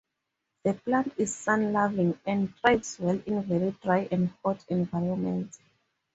The 0.63 0.73
plant 0.73 1.13
is 1.17 1.35
sun-loving, 1.35 2.19
and 2.25 2.51
thrives 2.57 2.97
well 2.99 3.21
in 3.27 3.43
very 3.43 3.69
dry 3.83 4.07
and 4.11 4.33
hot 4.43 4.65
environments. 4.67 5.59